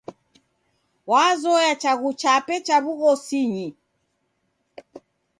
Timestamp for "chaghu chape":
1.81-2.55